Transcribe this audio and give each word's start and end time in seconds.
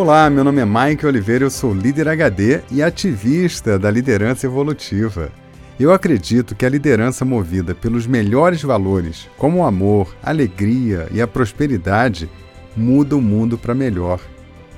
Olá, 0.00 0.30
meu 0.30 0.42
nome 0.42 0.62
é 0.62 0.64
Mike 0.64 1.04
Oliveira, 1.04 1.44
eu 1.44 1.50
sou 1.50 1.74
líder 1.74 2.08
HD 2.08 2.62
e 2.70 2.82
ativista 2.82 3.78
da 3.78 3.90
liderança 3.90 4.46
evolutiva. 4.46 5.30
Eu 5.78 5.92
acredito 5.92 6.54
que 6.54 6.64
a 6.64 6.70
liderança 6.70 7.22
movida 7.22 7.74
pelos 7.74 8.06
melhores 8.06 8.62
valores, 8.62 9.28
como 9.36 9.58
o 9.58 9.62
amor, 9.62 10.16
a 10.22 10.30
alegria 10.30 11.06
e 11.12 11.20
a 11.20 11.28
prosperidade, 11.28 12.30
muda 12.74 13.14
o 13.14 13.20
mundo 13.20 13.58
para 13.58 13.74
melhor. 13.74 14.18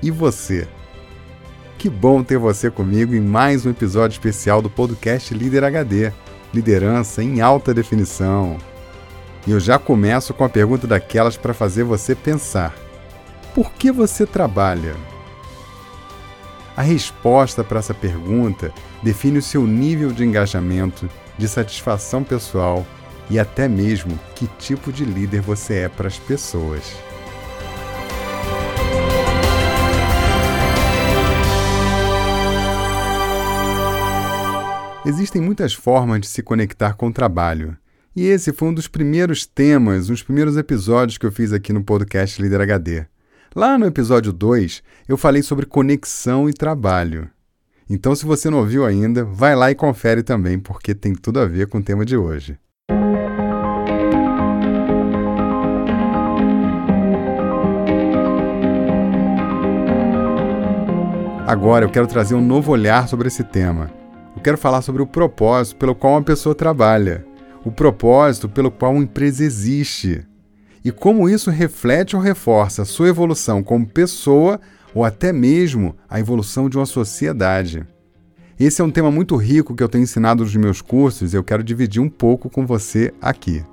E 0.03 0.11
você? 0.11 0.67
Que 1.79 1.89
bom 1.89 2.25
ter 2.25 2.37
você 2.37 2.69
comigo 2.69 3.15
em 3.15 3.21
mais 3.21 3.65
um 3.65 3.71
episódio 3.71 4.17
especial 4.17 4.61
do 4.61 4.69
podcast 4.69 5.33
Líder 5.33 5.63
HD 5.63 6.13
Liderança 6.53 7.23
em 7.23 7.41
Alta 7.41 7.73
Definição. 7.73 8.59
E 9.47 9.53
eu 9.53 9.61
já 9.61 9.79
começo 9.79 10.35
com 10.35 10.43
a 10.43 10.49
pergunta 10.49 10.89
daquelas 10.89 11.37
para 11.37 11.55
fazer 11.55 11.85
você 11.85 12.13
pensar. 12.13 12.75
Por 13.55 13.71
que 13.75 13.93
você 13.93 14.27
trabalha? 14.27 15.12
A 16.75 16.81
resposta 16.81 17.63
para 17.63 17.81
essa 17.81 17.93
pergunta 17.93 18.73
define 19.03 19.39
o 19.39 19.43
seu 19.43 19.67
nível 19.67 20.11
de 20.11 20.25
engajamento, 20.25 21.09
de 21.37 21.47
satisfação 21.47 22.25
pessoal 22.25 22.87
e 23.29 23.39
até 23.39 23.69
mesmo 23.69 24.19
que 24.35 24.47
tipo 24.59 24.91
de 24.91 25.05
líder 25.05 25.43
você 25.43 25.81
é 25.81 25.89
para 25.89 26.09
as 26.09 26.19
pessoas. 26.19 26.83
Existem 35.05 35.43
muitas 35.43 35.75
formas 35.75 36.21
de 36.21 36.27
se 36.27 36.43
conectar 36.43 36.95
com 36.95 37.09
o 37.09 37.13
trabalho. 37.13 37.77
E 38.15 38.25
esse 38.27 38.53
foi 38.53 38.69
um 38.69 38.75
dos 38.75 38.89
primeiros 38.89 39.45
temas, 39.45 40.09
uns 40.09 40.23
primeiros 40.23 40.57
episódios 40.57 41.19
que 41.19 41.27
eu 41.27 41.33
fiz 41.33 41.53
aqui 41.53 41.73
no 41.73 41.83
podcast 41.83 42.41
Líder 42.41 42.61
HD. 42.61 43.07
Lá 43.55 43.77
no 43.77 43.85
episódio 43.85 44.33
2, 44.33 44.83
eu 45.07 45.19
falei 45.19 45.43
sobre 45.43 45.67
conexão 45.67 46.49
e 46.49 46.55
trabalho. 46.55 47.29
Então, 47.89 48.15
se 48.15 48.25
você 48.25 48.49
não 48.49 48.61
ouviu 48.61 48.87
ainda, 48.87 49.27
vai 49.27 49.55
lá 49.55 49.71
e 49.71 49.75
confere 49.75 50.23
também, 50.23 50.59
porque 50.59 50.95
tem 50.95 51.15
tudo 51.15 51.39
a 51.39 51.45
ver 51.45 51.67
com 51.67 51.77
o 51.77 51.83
tema 51.83 52.03
de 52.03 52.17
hoje. 52.17 52.59
Agora 61.47 61.85
eu 61.85 61.91
quero 61.91 62.07
trazer 62.07 62.35
um 62.35 62.41
novo 62.41 62.73
olhar 62.73 63.07
sobre 63.07 63.29
esse 63.29 63.45
tema. 63.45 63.91
Eu 64.35 64.41
quero 64.41 64.57
falar 64.57 64.81
sobre 64.81 65.03
o 65.03 65.07
propósito 65.07 65.77
pelo 65.77 65.95
qual 65.95 66.15
uma 66.15 66.23
pessoa 66.23 66.55
trabalha, 66.55 67.27
o 67.63 67.71
propósito 67.71 68.49
pelo 68.49 68.71
qual 68.71 68.93
uma 68.93 69.05
empresa 69.05 69.45
existe 69.45 70.27
e 70.85 70.91
como 70.91 71.29
isso 71.29 71.51
reflete 71.51 72.17
ou 72.17 72.23
reforça 72.23 72.85
sua 72.85 73.09
evolução 73.09 73.63
como 73.63 73.87
pessoa 73.87 74.61
ou 74.95 75.05
até 75.05 75.33
mesmo 75.33 75.97
a 76.09 76.21
evolução 76.21 76.69
de 76.69 76.77
uma 76.77 76.87
sociedade. 76.87 77.87
Esse 78.59 78.81
é 78.81 78.85
um 78.85 78.91
tema 78.91 79.11
muito 79.11 79.37
rico 79.37 79.75
que 79.75 79.83
eu 79.83 79.89
tenho 79.89 80.05
ensinado 80.05 80.45
nos 80.45 80.55
meus 80.55 80.81
cursos 80.81 81.33
e 81.33 81.37
eu 81.37 81.43
quero 81.43 81.65
dividir 81.65 82.01
um 82.01 82.09
pouco 82.09 82.51
com 82.51 82.67
você 82.67 83.13
aqui. 83.21 83.65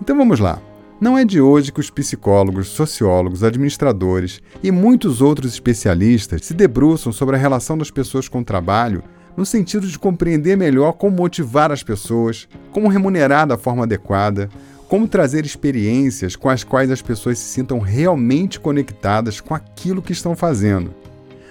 Então 0.00 0.16
vamos 0.16 0.40
lá. 0.40 0.60
Não 1.00 1.16
é 1.16 1.24
de 1.24 1.40
hoje 1.40 1.70
que 1.70 1.78
os 1.78 1.90
psicólogos, 1.90 2.68
sociólogos, 2.68 3.44
administradores 3.44 4.42
e 4.62 4.72
muitos 4.72 5.22
outros 5.22 5.52
especialistas 5.52 6.44
se 6.44 6.52
debruçam 6.52 7.12
sobre 7.12 7.36
a 7.36 7.38
relação 7.38 7.78
das 7.78 7.90
pessoas 7.90 8.28
com 8.28 8.40
o 8.40 8.44
trabalho 8.44 9.04
no 9.36 9.46
sentido 9.46 9.86
de 9.86 9.96
compreender 9.96 10.56
melhor 10.56 10.94
como 10.94 11.16
motivar 11.16 11.70
as 11.70 11.84
pessoas, 11.84 12.48
como 12.72 12.88
remunerar 12.88 13.46
da 13.46 13.56
forma 13.56 13.84
adequada, 13.84 14.50
como 14.88 15.06
trazer 15.06 15.44
experiências 15.44 16.34
com 16.34 16.48
as 16.48 16.64
quais 16.64 16.90
as 16.90 17.02
pessoas 17.02 17.38
se 17.38 17.44
sintam 17.44 17.78
realmente 17.78 18.58
conectadas 18.58 19.40
com 19.40 19.54
aquilo 19.54 20.00
que 20.00 20.12
estão 20.12 20.34
fazendo. 20.34 20.94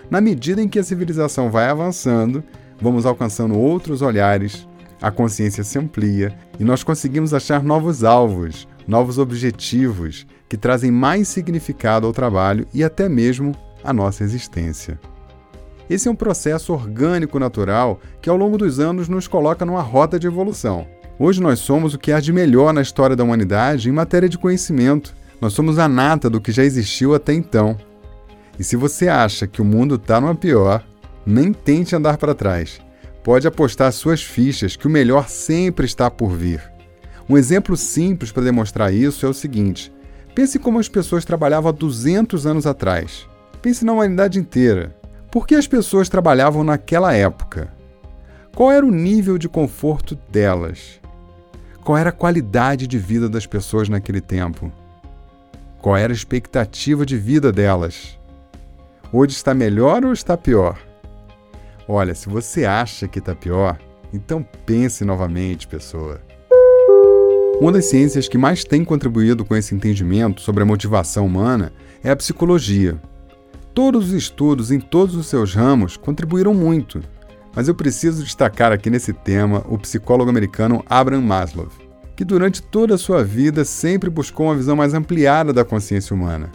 Na 0.09 0.19
medida 0.19 0.61
em 0.61 0.67
que 0.67 0.79
a 0.79 0.83
civilização 0.83 1.51
vai 1.51 1.69
avançando, 1.69 2.43
vamos 2.81 3.05
alcançando 3.05 3.57
outros 3.57 4.01
olhares, 4.01 4.67
a 4.99 5.11
consciência 5.11 5.63
se 5.63 5.77
amplia 5.77 6.35
e 6.59 6.63
nós 6.63 6.81
conseguimos 6.81 7.33
achar 7.33 7.61
novos 7.61 8.03
alvos, 8.03 8.67
novos 8.87 9.19
objetivos 9.19 10.25
que 10.49 10.57
trazem 10.57 10.89
mais 10.89 11.27
significado 11.27 12.07
ao 12.07 12.13
trabalho 12.13 12.65
e 12.73 12.83
até 12.83 13.07
mesmo 13.07 13.53
à 13.83 13.93
nossa 13.93 14.23
existência. 14.23 14.99
Esse 15.89 16.07
é 16.07 16.11
um 16.11 16.15
processo 16.15 16.73
orgânico 16.73 17.37
natural 17.37 17.99
que 18.21 18.29
ao 18.29 18.35
longo 18.35 18.57
dos 18.57 18.79
anos 18.79 19.07
nos 19.07 19.27
coloca 19.27 19.63
numa 19.65 19.81
rota 19.81 20.19
de 20.19 20.25
evolução. 20.25 20.87
Hoje 21.19 21.41
nós 21.41 21.57
somos 21.57 21.95
o 21.95 21.97
que 21.97 22.11
há 22.11 22.19
de 22.19 22.31
melhor 22.31 22.71
na 22.71 22.81
história 22.81 23.15
da 23.15 23.23
humanidade 23.23 23.89
em 23.89 23.91
matéria 23.91 24.29
de 24.29 24.37
conhecimento. 24.37 25.15
Nós 25.41 25.53
somos 25.53 25.79
a 25.79 25.87
nata 25.87 26.29
do 26.29 26.39
que 26.39 26.51
já 26.51 26.63
existiu 26.63 27.15
até 27.15 27.33
então. 27.33 27.75
E 28.59 28.63
se 28.63 28.75
você 28.75 29.07
acha 29.07 29.47
que 29.47 29.59
o 29.59 29.65
mundo 29.65 29.95
está 29.95 30.21
numa 30.21 30.35
pior, 30.35 30.85
nem 31.25 31.51
tente 31.51 31.95
andar 31.95 32.17
para 32.17 32.35
trás. 32.35 32.79
Pode 33.23 33.47
apostar 33.47 33.91
suas 33.93 34.21
fichas 34.21 34.75
que 34.75 34.85
o 34.85 34.91
melhor 34.91 35.27
sempre 35.27 35.87
está 35.87 36.09
por 36.11 36.29
vir. 36.29 36.61
Um 37.27 37.35
exemplo 37.35 37.75
simples 37.75 38.31
para 38.31 38.43
demonstrar 38.43 38.93
isso 38.93 39.25
é 39.25 39.29
o 39.29 39.33
seguinte: 39.33 39.91
pense 40.35 40.59
como 40.59 40.77
as 40.77 40.87
pessoas 40.87 41.25
trabalhavam 41.25 41.69
há 41.69 41.73
200 41.73 42.45
anos 42.45 42.67
atrás. 42.67 43.27
Pense 43.59 43.83
na 43.83 43.91
humanidade 43.91 44.37
inteira. 44.37 44.95
Por 45.31 45.47
que 45.47 45.55
as 45.55 45.67
pessoas 45.67 46.09
trabalhavam 46.09 46.63
naquela 46.63 47.11
época? 47.11 47.73
Qual 48.55 48.71
era 48.71 48.85
o 48.85 48.91
nível 48.91 49.37
de 49.39 49.49
conforto 49.49 50.15
delas? 50.31 51.01
Qual 51.87 51.97
era 51.97 52.09
a 52.09 52.11
qualidade 52.11 52.85
de 52.85 52.99
vida 52.99 53.29
das 53.29 53.45
pessoas 53.45 53.87
naquele 53.87 54.19
tempo? 54.19 54.69
Qual 55.81 55.95
era 55.95 56.11
a 56.11 56.13
expectativa 56.13 57.05
de 57.05 57.15
vida 57.15 57.49
delas? 57.49 58.19
Hoje 59.09 59.37
está 59.37 59.53
melhor 59.53 60.03
ou 60.03 60.11
está 60.11 60.35
pior? 60.35 60.77
Olha, 61.87 62.13
se 62.13 62.27
você 62.27 62.65
acha 62.65 63.07
que 63.07 63.19
está 63.19 63.33
pior, 63.33 63.79
então 64.11 64.45
pense 64.65 65.05
novamente, 65.05 65.65
pessoa. 65.65 66.19
Uma 67.61 67.71
das 67.71 67.85
ciências 67.85 68.27
que 68.27 68.37
mais 68.37 68.65
tem 68.65 68.83
contribuído 68.83 69.45
com 69.45 69.55
esse 69.55 69.73
entendimento 69.73 70.41
sobre 70.41 70.63
a 70.63 70.65
motivação 70.65 71.25
humana 71.25 71.71
é 72.03 72.11
a 72.11 72.17
psicologia. 72.17 73.01
Todos 73.73 74.07
os 74.07 74.11
estudos 74.11 74.71
em 74.71 74.79
todos 74.81 75.15
os 75.15 75.27
seus 75.27 75.55
ramos 75.55 75.95
contribuíram 75.95 76.53
muito, 76.53 77.01
mas 77.57 77.67
eu 77.67 77.73
preciso 77.73 78.23
destacar 78.23 78.71
aqui 78.71 78.87
nesse 78.87 79.11
tema 79.11 79.65
o 79.67 79.79
psicólogo 79.79 80.29
americano 80.29 80.85
Abraham 80.87 81.21
Maslow, 81.21 81.67
que 82.15 82.23
durante 82.23 82.61
toda 82.61 82.93
a 82.93 82.99
sua 82.99 83.23
vida 83.23 83.65
sempre 83.65 84.11
buscou 84.11 84.45
uma 84.45 84.55
visão 84.55 84.75
mais 84.75 84.93
ampliada 84.93 85.51
da 85.51 85.65
consciência 85.65 86.15
humana. 86.15 86.51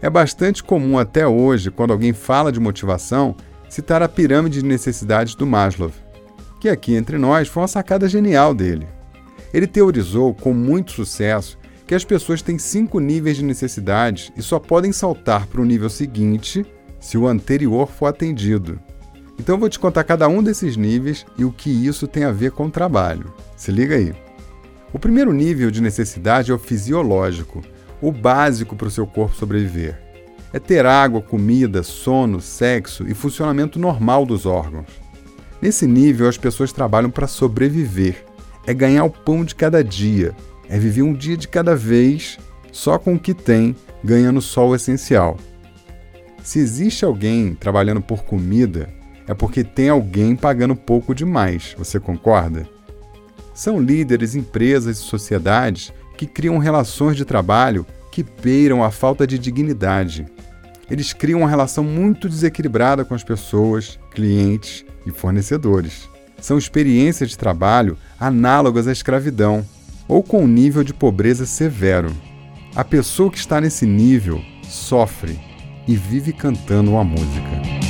É 0.00 0.10
bastante 0.10 0.60
comum 0.60 0.98
até 0.98 1.24
hoje, 1.24 1.70
quando 1.70 1.92
alguém 1.92 2.12
fala 2.12 2.50
de 2.50 2.58
motivação, 2.58 3.36
citar 3.68 4.02
a 4.02 4.08
pirâmide 4.08 4.62
de 4.62 4.66
necessidades 4.66 5.36
do 5.36 5.46
Maslow, 5.46 5.92
que 6.60 6.68
aqui 6.68 6.96
entre 6.96 7.18
nós 7.18 7.46
foi 7.46 7.62
uma 7.62 7.68
sacada 7.68 8.08
genial 8.08 8.52
dele. 8.52 8.88
Ele 9.54 9.68
teorizou 9.68 10.34
com 10.34 10.52
muito 10.52 10.90
sucesso 10.90 11.56
que 11.86 11.94
as 11.94 12.04
pessoas 12.04 12.42
têm 12.42 12.58
cinco 12.58 12.98
níveis 12.98 13.36
de 13.36 13.44
necessidades 13.44 14.32
e 14.36 14.42
só 14.42 14.58
podem 14.58 14.90
saltar 14.90 15.46
para 15.46 15.60
o 15.60 15.64
nível 15.64 15.88
seguinte 15.88 16.66
se 16.98 17.16
o 17.16 17.28
anterior 17.28 17.86
for 17.86 18.06
atendido. 18.06 18.80
Então 19.38 19.54
eu 19.56 19.58
vou 19.58 19.68
te 19.68 19.78
contar 19.78 20.04
cada 20.04 20.28
um 20.28 20.42
desses 20.42 20.76
níveis 20.76 21.26
e 21.36 21.44
o 21.44 21.52
que 21.52 21.70
isso 21.70 22.06
tem 22.06 22.24
a 22.24 22.32
ver 22.32 22.52
com 22.52 22.66
o 22.66 22.70
trabalho. 22.70 23.32
Se 23.56 23.70
liga 23.72 23.96
aí. 23.96 24.14
O 24.92 24.98
primeiro 24.98 25.32
nível 25.32 25.70
de 25.70 25.80
necessidade 25.80 26.50
é 26.50 26.54
o 26.54 26.58
fisiológico, 26.58 27.62
o 28.00 28.12
básico 28.12 28.76
para 28.76 28.88
o 28.88 28.90
seu 28.90 29.06
corpo 29.06 29.34
sobreviver. 29.34 29.98
É 30.52 30.58
ter 30.58 30.84
água, 30.84 31.22
comida, 31.22 31.82
sono, 31.82 32.40
sexo 32.40 33.08
e 33.08 33.14
funcionamento 33.14 33.78
normal 33.78 34.26
dos 34.26 34.44
órgãos. 34.44 34.88
Nesse 35.62 35.86
nível, 35.86 36.28
as 36.28 36.36
pessoas 36.36 36.72
trabalham 36.72 37.10
para 37.10 37.26
sobreviver. 37.26 38.24
É 38.66 38.74
ganhar 38.74 39.04
o 39.04 39.10
pão 39.10 39.44
de 39.44 39.54
cada 39.54 39.82
dia. 39.82 40.36
É 40.68 40.78
viver 40.78 41.02
um 41.02 41.14
dia 41.14 41.36
de 41.36 41.48
cada 41.48 41.74
vez, 41.74 42.36
só 42.70 42.98
com 42.98 43.14
o 43.14 43.18
que 43.18 43.32
tem, 43.32 43.74
ganhando 44.04 44.42
só 44.42 44.68
o 44.68 44.74
essencial. 44.74 45.38
Se 46.42 46.58
existe 46.58 47.04
alguém 47.04 47.54
trabalhando 47.54 48.02
por 48.02 48.24
comida, 48.24 48.92
é 49.26 49.34
porque 49.34 49.62
tem 49.62 49.88
alguém 49.88 50.34
pagando 50.34 50.74
pouco 50.74 51.14
demais, 51.14 51.74
você 51.78 52.00
concorda? 52.00 52.68
São 53.54 53.80
líderes, 53.80 54.34
empresas 54.34 54.98
e 54.98 55.02
sociedades 55.02 55.92
que 56.16 56.26
criam 56.26 56.58
relações 56.58 57.16
de 57.16 57.24
trabalho 57.24 57.86
que 58.10 58.22
beiram 58.22 58.82
a 58.82 58.90
falta 58.90 59.26
de 59.26 59.38
dignidade. 59.38 60.26
Eles 60.90 61.12
criam 61.12 61.40
uma 61.40 61.48
relação 61.48 61.82
muito 61.82 62.28
desequilibrada 62.28 63.04
com 63.04 63.14
as 63.14 63.24
pessoas, 63.24 63.98
clientes 64.10 64.84
e 65.06 65.10
fornecedores. 65.10 66.08
São 66.40 66.58
experiências 66.58 67.30
de 67.30 67.38
trabalho 67.38 67.96
análogas 68.18 68.86
à 68.86 68.92
escravidão 68.92 69.64
ou 70.08 70.22
com 70.22 70.42
um 70.42 70.48
nível 70.48 70.82
de 70.82 70.92
pobreza 70.92 71.46
severo. 71.46 72.12
A 72.74 72.84
pessoa 72.84 73.30
que 73.30 73.38
está 73.38 73.60
nesse 73.60 73.86
nível 73.86 74.42
sofre 74.62 75.38
e 75.86 75.96
vive 75.96 76.32
cantando 76.32 76.92
uma 76.92 77.04
música. 77.04 77.81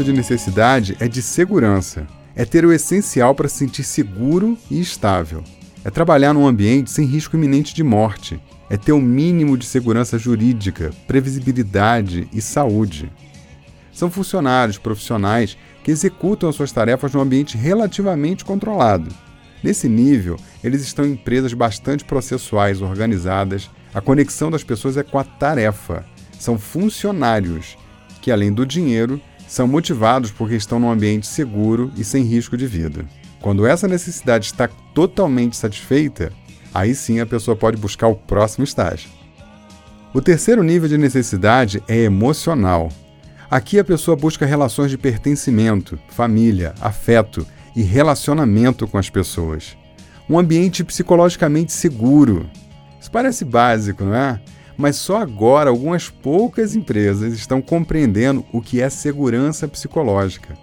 Nível 0.00 0.04
de 0.04 0.12
necessidade 0.12 0.96
é 0.98 1.06
de 1.06 1.20
segurança. 1.20 2.06
É 2.34 2.44
ter 2.44 2.64
o 2.64 2.72
essencial 2.72 3.34
para 3.34 3.48
se 3.48 3.58
sentir 3.58 3.84
seguro 3.84 4.56
e 4.70 4.80
estável. 4.80 5.44
É 5.84 5.90
trabalhar 5.90 6.32
num 6.32 6.46
ambiente 6.46 6.90
sem 6.90 7.06
risco 7.06 7.36
iminente 7.36 7.74
de 7.74 7.82
morte. 7.82 8.40
É 8.70 8.76
ter 8.76 8.92
o 8.92 9.00
mínimo 9.00 9.58
de 9.58 9.66
segurança 9.66 10.18
jurídica, 10.18 10.90
previsibilidade 11.06 12.28
e 12.32 12.40
saúde. 12.40 13.12
São 13.92 14.10
funcionários 14.10 14.78
profissionais 14.78 15.56
que 15.84 15.90
executam 15.90 16.48
as 16.48 16.56
suas 16.56 16.72
tarefas 16.72 17.12
num 17.12 17.20
ambiente 17.20 17.58
relativamente 17.58 18.44
controlado. 18.44 19.08
Nesse 19.62 19.88
nível, 19.88 20.36
eles 20.64 20.82
estão 20.82 21.04
em 21.04 21.12
empresas 21.12 21.52
bastante 21.52 22.04
processuais 22.04 22.80
organizadas. 22.80 23.68
A 23.92 24.00
conexão 24.00 24.50
das 24.50 24.64
pessoas 24.64 24.96
é 24.96 25.02
com 25.02 25.18
a 25.18 25.24
tarefa. 25.24 26.06
São 26.38 26.58
funcionários 26.58 27.76
que, 28.22 28.30
além 28.30 28.52
do 28.52 28.64
dinheiro, 28.64 29.20
são 29.50 29.66
motivados 29.66 30.30
porque 30.30 30.54
estão 30.54 30.78
num 30.78 30.92
ambiente 30.92 31.26
seguro 31.26 31.90
e 31.96 32.04
sem 32.04 32.22
risco 32.22 32.56
de 32.56 32.68
vida. 32.68 33.04
Quando 33.42 33.66
essa 33.66 33.88
necessidade 33.88 34.46
está 34.46 34.68
totalmente 34.94 35.56
satisfeita, 35.56 36.32
aí 36.72 36.94
sim 36.94 37.18
a 37.18 37.26
pessoa 37.26 37.56
pode 37.56 37.76
buscar 37.76 38.06
o 38.06 38.14
próximo 38.14 38.62
estágio. 38.62 39.10
O 40.14 40.22
terceiro 40.22 40.62
nível 40.62 40.88
de 40.88 40.96
necessidade 40.96 41.82
é 41.88 41.96
emocional. 41.96 42.90
Aqui 43.50 43.76
a 43.80 43.84
pessoa 43.84 44.16
busca 44.16 44.46
relações 44.46 44.88
de 44.88 44.96
pertencimento, 44.96 45.98
família, 46.10 46.72
afeto 46.80 47.44
e 47.74 47.82
relacionamento 47.82 48.86
com 48.86 48.98
as 48.98 49.10
pessoas. 49.10 49.76
Um 50.28 50.38
ambiente 50.38 50.84
psicologicamente 50.84 51.72
seguro. 51.72 52.48
Isso 53.00 53.10
parece 53.10 53.44
básico, 53.44 54.04
não 54.04 54.14
é? 54.14 54.40
Mas 54.80 54.96
só 54.96 55.18
agora 55.18 55.68
algumas 55.68 56.08
poucas 56.08 56.74
empresas 56.74 57.34
estão 57.34 57.60
compreendendo 57.60 58.46
o 58.50 58.62
que 58.62 58.80
é 58.80 58.88
segurança 58.88 59.68
psicológica. 59.68 60.56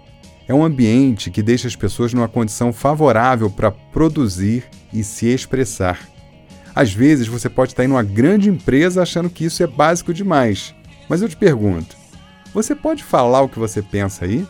É 0.48 0.52
um 0.52 0.64
ambiente 0.64 1.30
que 1.30 1.40
deixa 1.40 1.68
as 1.68 1.76
pessoas 1.76 2.12
numa 2.12 2.26
condição 2.26 2.72
favorável 2.72 3.48
para 3.48 3.70
produzir 3.70 4.64
e 4.92 5.04
se 5.04 5.26
expressar. 5.26 6.00
Às 6.74 6.92
vezes 6.92 7.28
você 7.28 7.48
pode 7.48 7.70
estar 7.70 7.84
em 7.84 7.88
uma 7.88 8.02
grande 8.02 8.50
empresa 8.50 9.02
achando 9.02 9.30
que 9.30 9.44
isso 9.44 9.62
é 9.62 9.68
básico 9.68 10.12
demais. 10.12 10.74
Mas 11.08 11.22
eu 11.22 11.28
te 11.28 11.36
pergunto: 11.36 11.96
você 12.52 12.74
pode 12.74 13.04
falar 13.04 13.42
o 13.42 13.48
que 13.48 13.58
você 13.60 13.80
pensa 13.80 14.24
aí? 14.24 14.44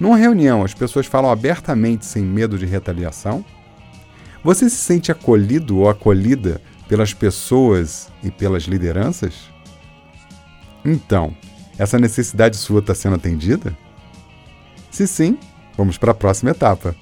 Numa 0.00 0.16
reunião, 0.16 0.64
as 0.64 0.72
pessoas 0.72 1.04
falam 1.04 1.30
abertamente 1.30 2.06
sem 2.06 2.22
medo 2.24 2.56
de 2.56 2.64
retaliação? 2.64 3.44
Você 4.42 4.70
se 4.70 4.76
sente 4.76 5.12
acolhido 5.12 5.80
ou 5.80 5.90
acolhida 5.90 6.62
pelas 6.88 7.14
pessoas 7.14 8.08
e 8.22 8.30
pelas 8.30 8.64
lideranças? 8.64 9.50
Então, 10.84 11.34
essa 11.78 11.98
necessidade 11.98 12.56
sua 12.56 12.80
está 12.80 12.94
sendo 12.94 13.16
atendida? 13.16 13.76
Se 14.90 15.06
sim, 15.06 15.38
vamos 15.76 15.98
para 15.98 16.12
a 16.12 16.14
próxima 16.14 16.50
etapa. 16.50 16.94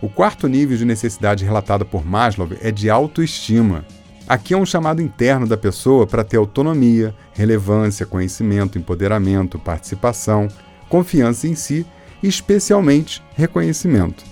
O 0.00 0.08
quarto 0.08 0.46
nível 0.46 0.76
de 0.76 0.84
necessidade 0.84 1.44
relatado 1.44 1.84
por 1.84 2.04
Maslow 2.04 2.48
é 2.60 2.70
de 2.70 2.88
autoestima. 2.88 3.84
Aqui 4.28 4.54
é 4.54 4.56
um 4.56 4.66
chamado 4.66 5.00
interno 5.00 5.46
da 5.46 5.56
pessoa 5.56 6.06
para 6.06 6.24
ter 6.24 6.36
autonomia, 6.36 7.14
relevância, 7.32 8.04
conhecimento, 8.04 8.78
empoderamento, 8.78 9.58
participação, 9.58 10.48
confiança 10.88 11.46
em 11.46 11.54
si 11.54 11.86
e, 12.22 12.28
especialmente, 12.28 13.22
reconhecimento. 13.34 14.24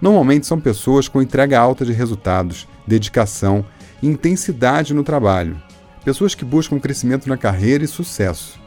Normalmente 0.00 0.46
são 0.46 0.60
pessoas 0.60 1.08
com 1.08 1.22
entrega 1.22 1.58
alta 1.58 1.84
de 1.84 1.92
resultados, 1.92 2.68
dedicação 2.86 3.64
e 4.02 4.08
intensidade 4.08 4.92
no 4.94 5.04
trabalho, 5.04 5.60
pessoas 6.04 6.34
que 6.34 6.44
buscam 6.44 6.78
crescimento 6.78 7.28
na 7.28 7.36
carreira 7.36 7.84
e 7.84 7.88
sucesso. 7.88 8.60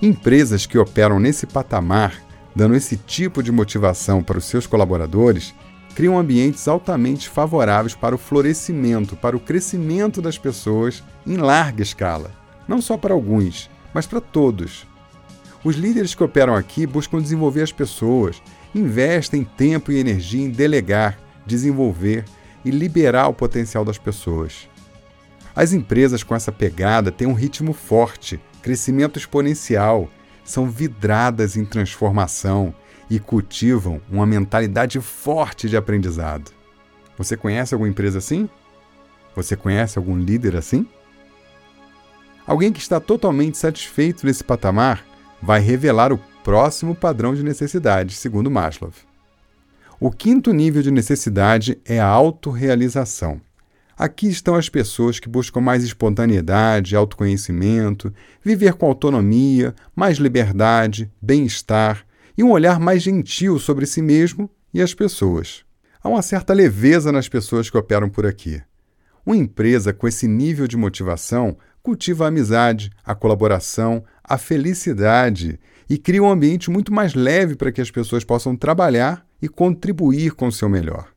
Empresas 0.00 0.66
que 0.66 0.78
operam 0.78 1.18
nesse 1.18 1.46
patamar 1.46 2.26
dando 2.56 2.74
esse 2.74 2.96
tipo 2.96 3.42
de 3.42 3.52
motivação 3.52 4.22
para 4.22 4.38
os 4.38 4.46
seus 4.46 4.66
colaboradores, 4.66 5.54
criam 5.94 6.18
ambientes 6.18 6.66
altamente 6.66 7.28
favoráveis 7.28 7.94
para 7.94 8.14
o 8.14 8.18
florescimento, 8.18 9.14
para 9.14 9.36
o 9.36 9.40
crescimento 9.40 10.22
das 10.22 10.38
pessoas 10.38 11.04
em 11.26 11.36
larga 11.36 11.82
escala, 11.82 12.30
não 12.66 12.80
só 12.80 12.96
para 12.96 13.12
alguns, 13.12 13.70
mas 13.92 14.06
para 14.06 14.22
todos. 14.22 14.86
Os 15.62 15.76
líderes 15.76 16.14
que 16.14 16.24
operam 16.24 16.54
aqui 16.54 16.86
buscam 16.86 17.20
desenvolver 17.20 17.62
as 17.62 17.72
pessoas, 17.72 18.42
investem 18.74 19.44
tempo 19.44 19.92
e 19.92 19.98
energia 19.98 20.42
em 20.42 20.50
delegar, 20.50 21.18
desenvolver 21.44 22.24
e 22.66 22.70
liberar 22.70 23.28
o 23.28 23.32
potencial 23.32 23.84
das 23.84 23.96
pessoas. 23.96 24.68
As 25.54 25.72
empresas 25.72 26.24
com 26.24 26.34
essa 26.34 26.50
pegada 26.50 27.12
têm 27.12 27.28
um 27.28 27.32
ritmo 27.32 27.72
forte, 27.72 28.40
crescimento 28.60 29.18
exponencial 29.20 30.10
são 30.44 30.68
vidradas 30.68 31.56
em 31.56 31.64
transformação 31.64 32.74
e 33.08 33.20
cultivam 33.20 34.00
uma 34.10 34.26
mentalidade 34.26 35.00
forte 35.00 35.68
de 35.68 35.76
aprendizado. 35.76 36.50
Você 37.16 37.36
conhece 37.36 37.72
alguma 37.72 37.88
empresa 37.88 38.18
assim? 38.18 38.50
Você 39.36 39.54
conhece 39.56 39.96
algum 39.96 40.18
líder 40.18 40.56
assim? 40.56 40.88
Alguém 42.44 42.72
que 42.72 42.80
está 42.80 42.98
totalmente 42.98 43.56
satisfeito 43.56 44.26
nesse 44.26 44.42
patamar 44.42 45.04
vai 45.40 45.60
revelar 45.60 46.12
o 46.12 46.18
próximo 46.42 46.96
padrão 46.96 47.32
de 47.32 47.44
necessidade, 47.44 48.16
segundo 48.16 48.50
Maslow. 48.50 48.92
O 49.98 50.10
quinto 50.10 50.52
nível 50.52 50.82
de 50.82 50.90
necessidade 50.90 51.80
é 51.82 51.98
a 51.98 52.06
autorrealização. 52.06 53.40
Aqui 53.96 54.28
estão 54.28 54.54
as 54.54 54.68
pessoas 54.68 55.18
que 55.18 55.26
buscam 55.26 55.62
mais 55.62 55.82
espontaneidade, 55.82 56.94
autoconhecimento, 56.94 58.12
viver 58.44 58.74
com 58.74 58.86
autonomia, 58.86 59.74
mais 59.94 60.18
liberdade, 60.18 61.10
bem-estar 61.20 62.04
e 62.36 62.44
um 62.44 62.50
olhar 62.50 62.78
mais 62.78 63.02
gentil 63.02 63.58
sobre 63.58 63.86
si 63.86 64.02
mesmo 64.02 64.50
e 64.72 64.82
as 64.82 64.92
pessoas. 64.92 65.64
Há 66.02 66.10
uma 66.10 66.20
certa 66.20 66.52
leveza 66.52 67.10
nas 67.10 67.26
pessoas 67.26 67.70
que 67.70 67.78
operam 67.78 68.10
por 68.10 68.26
aqui. 68.26 68.60
Uma 69.24 69.36
empresa 69.36 69.94
com 69.94 70.06
esse 70.06 70.28
nível 70.28 70.68
de 70.68 70.76
motivação 70.76 71.56
cultiva 71.82 72.26
a 72.26 72.28
amizade, 72.28 72.90
a 73.02 73.14
colaboração, 73.14 74.04
a 74.22 74.36
felicidade 74.36 75.58
e 75.88 75.96
cria 75.96 76.22
um 76.22 76.30
ambiente 76.30 76.70
muito 76.70 76.92
mais 76.92 77.14
leve 77.14 77.54
para 77.54 77.70
que 77.70 77.80
as 77.80 77.90
pessoas 77.90 78.24
possam 78.24 78.56
trabalhar 78.56 79.24
e 79.40 79.48
contribuir 79.48 80.32
com 80.32 80.48
o 80.48 80.52
seu 80.52 80.68
melhor. 80.68 81.08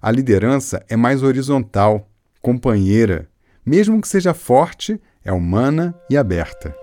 A 0.00 0.10
liderança 0.10 0.84
é 0.88 0.96
mais 0.96 1.22
horizontal, 1.22 2.08
companheira, 2.42 3.28
mesmo 3.64 4.00
que 4.00 4.08
seja 4.08 4.34
forte, 4.34 5.00
é 5.24 5.32
humana 5.32 5.94
e 6.10 6.16
aberta. 6.16 6.74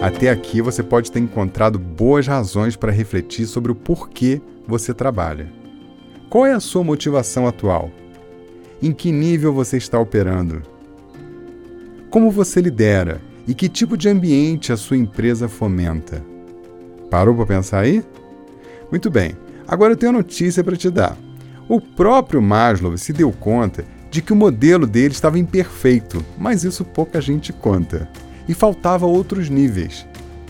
Até 0.00 0.28
aqui 0.28 0.60
você 0.60 0.82
pode 0.82 1.10
ter 1.10 1.18
encontrado 1.18 1.78
boas 1.78 2.26
razões 2.26 2.76
para 2.76 2.92
refletir 2.92 3.46
sobre 3.46 3.72
o 3.72 3.74
porquê 3.74 4.40
você 4.66 4.92
trabalha. 4.92 5.63
Qual 6.34 6.44
é 6.44 6.52
a 6.52 6.58
sua 6.58 6.82
motivação 6.82 7.46
atual? 7.46 7.92
Em 8.82 8.90
que 8.90 9.12
nível 9.12 9.52
você 9.52 9.76
está 9.76 10.00
operando? 10.00 10.62
Como 12.10 12.28
você 12.28 12.60
lidera 12.60 13.22
e 13.46 13.54
que 13.54 13.68
tipo 13.68 13.96
de 13.96 14.08
ambiente 14.08 14.72
a 14.72 14.76
sua 14.76 14.96
empresa 14.96 15.48
fomenta. 15.48 16.24
Parou 17.08 17.36
para 17.36 17.46
pensar 17.46 17.82
aí? 17.82 18.02
Muito 18.90 19.12
bem, 19.12 19.36
agora 19.68 19.92
eu 19.92 19.96
tenho 19.96 20.10
uma 20.10 20.18
notícia 20.18 20.64
para 20.64 20.76
te 20.76 20.90
dar. 20.90 21.16
O 21.68 21.80
próprio 21.80 22.42
Maslow 22.42 22.98
se 22.98 23.12
deu 23.12 23.30
conta 23.30 23.84
de 24.10 24.20
que 24.20 24.32
o 24.32 24.36
modelo 24.36 24.88
dele 24.88 25.14
estava 25.14 25.38
imperfeito, 25.38 26.20
mas 26.36 26.64
isso 26.64 26.84
pouca 26.84 27.20
gente 27.20 27.52
conta. 27.52 28.10
E 28.48 28.54
faltava 28.54 29.06
outros 29.06 29.48
níveis. 29.48 30.04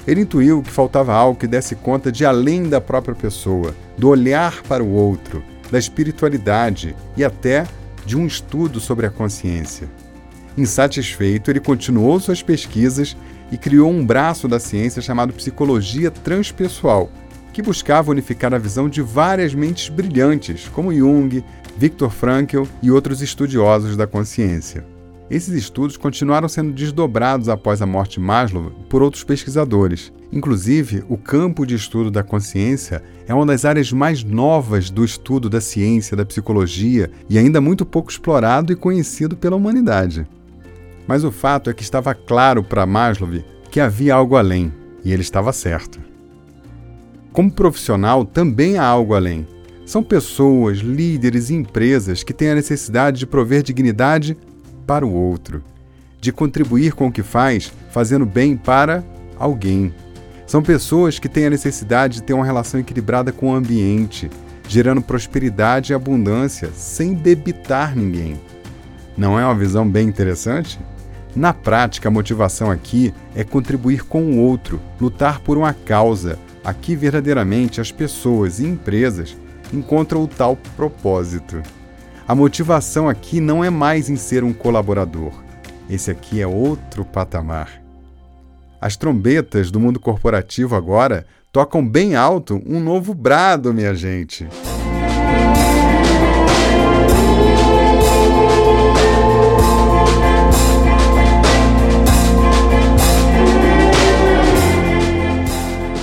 Ele 0.06 0.22
intuiu 0.22 0.62
que 0.62 0.70
faltava 0.70 1.12
algo 1.12 1.38
que 1.38 1.46
desse 1.46 1.76
conta 1.76 2.10
de 2.10 2.24
além 2.24 2.70
da 2.70 2.80
própria 2.80 3.14
pessoa, 3.14 3.74
do 3.98 4.08
olhar 4.08 4.62
para 4.62 4.82
o 4.82 4.90
outro, 4.90 5.42
da 5.70 5.78
espiritualidade 5.78 6.94
e 7.16 7.24
até 7.24 7.66
de 8.04 8.16
um 8.16 8.26
estudo 8.26 8.80
sobre 8.80 9.06
a 9.06 9.10
consciência. 9.10 9.88
Insatisfeito, 10.56 11.50
ele 11.50 11.60
continuou 11.60 12.20
suas 12.20 12.42
pesquisas 12.42 13.16
e 13.50 13.58
criou 13.58 13.90
um 13.90 14.04
braço 14.04 14.46
da 14.46 14.60
ciência 14.60 15.02
chamado 15.02 15.32
psicologia 15.32 16.10
transpessoal, 16.10 17.10
que 17.52 17.62
buscava 17.62 18.10
unificar 18.10 18.54
a 18.54 18.58
visão 18.58 18.88
de 18.88 19.02
várias 19.02 19.54
mentes 19.54 19.88
brilhantes, 19.88 20.68
como 20.68 20.94
Jung, 20.94 21.44
Viktor 21.76 22.10
Frankl 22.10 22.64
e 22.82 22.90
outros 22.90 23.20
estudiosos 23.20 23.96
da 23.96 24.06
consciência. 24.06 24.93
Esses 25.30 25.54
estudos 25.54 25.96
continuaram 25.96 26.48
sendo 26.48 26.72
desdobrados 26.72 27.48
após 27.48 27.80
a 27.80 27.86
morte 27.86 28.14
de 28.14 28.20
Maslow 28.20 28.70
por 28.90 29.02
outros 29.02 29.24
pesquisadores. 29.24 30.12
Inclusive, 30.30 31.02
o 31.08 31.16
campo 31.16 31.64
de 31.64 31.74
estudo 31.74 32.10
da 32.10 32.22
consciência 32.22 33.02
é 33.26 33.32
uma 33.32 33.46
das 33.46 33.64
áreas 33.64 33.90
mais 33.90 34.22
novas 34.22 34.90
do 34.90 35.04
estudo 35.04 35.48
da 35.48 35.60
ciência, 35.60 36.16
da 36.16 36.26
psicologia 36.26 37.10
e 37.28 37.38
ainda 37.38 37.60
muito 37.60 37.86
pouco 37.86 38.10
explorado 38.10 38.72
e 38.72 38.76
conhecido 38.76 39.34
pela 39.34 39.56
humanidade. 39.56 40.26
Mas 41.06 41.24
o 41.24 41.32
fato 41.32 41.70
é 41.70 41.74
que 41.74 41.82
estava 41.82 42.14
claro 42.14 42.62
para 42.62 42.86
Maslow 42.86 43.30
que 43.70 43.80
havia 43.80 44.14
algo 44.14 44.36
além, 44.36 44.72
e 45.04 45.12
ele 45.12 45.22
estava 45.22 45.52
certo. 45.52 45.98
Como 47.32 47.50
profissional, 47.50 48.24
também 48.24 48.78
há 48.78 48.84
algo 48.84 49.14
além. 49.14 49.46
São 49.84 50.02
pessoas, 50.02 50.78
líderes 50.78 51.50
e 51.50 51.54
empresas 51.54 52.22
que 52.22 52.32
têm 52.32 52.50
a 52.50 52.54
necessidade 52.54 53.18
de 53.18 53.26
prover 53.26 53.62
dignidade 53.62 54.36
para 54.84 55.06
o 55.06 55.12
outro, 55.12 55.62
de 56.20 56.32
contribuir 56.32 56.92
com 56.92 57.08
o 57.08 57.12
que 57.12 57.22
faz, 57.22 57.72
fazendo 57.90 58.24
bem 58.24 58.56
para 58.56 59.04
alguém. 59.38 59.92
São 60.46 60.62
pessoas 60.62 61.18
que 61.18 61.28
têm 61.28 61.46
a 61.46 61.50
necessidade 61.50 62.16
de 62.16 62.22
ter 62.22 62.34
uma 62.34 62.44
relação 62.44 62.78
equilibrada 62.78 63.32
com 63.32 63.50
o 63.50 63.54
ambiente, 63.54 64.30
gerando 64.68 65.02
prosperidade 65.02 65.92
e 65.92 65.94
abundância 65.94 66.70
sem 66.74 67.14
debitar 67.14 67.96
ninguém. 67.96 68.40
Não 69.16 69.38
é 69.38 69.44
uma 69.44 69.54
visão 69.54 69.88
bem 69.88 70.08
interessante? 70.08 70.78
Na 71.34 71.52
prática, 71.52 72.08
a 72.08 72.12
motivação 72.12 72.70
aqui 72.70 73.12
é 73.34 73.42
contribuir 73.42 74.04
com 74.04 74.22
o 74.22 74.38
outro, 74.38 74.80
lutar 75.00 75.40
por 75.40 75.58
uma 75.58 75.72
causa. 75.72 76.38
Aqui, 76.64 76.94
verdadeiramente, 76.94 77.80
as 77.80 77.90
pessoas 77.90 78.60
e 78.60 78.66
empresas 78.66 79.36
encontram 79.72 80.22
o 80.22 80.28
tal 80.28 80.56
propósito. 80.76 81.60
A 82.26 82.34
motivação 82.34 83.06
aqui 83.06 83.38
não 83.38 83.62
é 83.62 83.68
mais 83.68 84.08
em 84.08 84.16
ser 84.16 84.42
um 84.42 84.52
colaborador. 84.54 85.30
Esse 85.90 86.10
aqui 86.10 86.40
é 86.40 86.46
outro 86.46 87.04
patamar. 87.04 87.82
As 88.80 88.96
trombetas 88.96 89.70
do 89.70 89.78
mundo 89.78 90.00
corporativo 90.00 90.74
agora 90.74 91.26
tocam 91.52 91.86
bem 91.86 92.16
alto 92.16 92.62
um 92.66 92.80
novo 92.80 93.12
brado, 93.12 93.74
minha 93.74 93.94
gente. 93.94 94.48